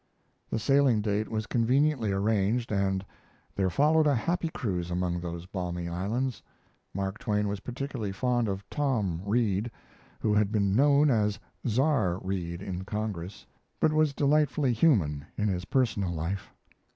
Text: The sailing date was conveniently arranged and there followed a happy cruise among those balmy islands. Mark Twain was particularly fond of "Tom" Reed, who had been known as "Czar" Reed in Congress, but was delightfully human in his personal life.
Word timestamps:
The 0.49 0.57
sailing 0.57 1.01
date 1.01 1.29
was 1.29 1.45
conveniently 1.45 2.11
arranged 2.11 2.71
and 2.71 3.05
there 3.55 3.69
followed 3.69 4.07
a 4.07 4.15
happy 4.15 4.49
cruise 4.49 4.89
among 4.89 5.19
those 5.19 5.45
balmy 5.45 5.87
islands. 5.87 6.41
Mark 6.91 7.19
Twain 7.19 7.47
was 7.47 7.59
particularly 7.59 8.11
fond 8.11 8.47
of 8.47 8.67
"Tom" 8.67 9.21
Reed, 9.23 9.69
who 10.19 10.33
had 10.33 10.51
been 10.51 10.75
known 10.75 11.11
as 11.11 11.37
"Czar" 11.67 12.17
Reed 12.23 12.63
in 12.63 12.83
Congress, 12.83 13.45
but 13.79 13.93
was 13.93 14.11
delightfully 14.15 14.73
human 14.73 15.23
in 15.37 15.47
his 15.49 15.65
personal 15.65 16.09
life. 16.11 16.51